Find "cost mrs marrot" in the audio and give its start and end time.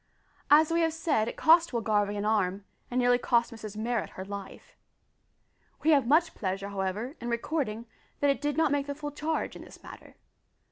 3.19-4.09